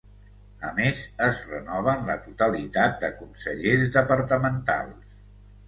A 0.69 0.69
més 0.79 1.01
es 1.25 1.41
renoven 1.51 2.09
la 2.09 2.17
totalitat 2.25 2.99
de 3.05 3.13
consellers 3.21 3.87
departamentals. 4.01 5.17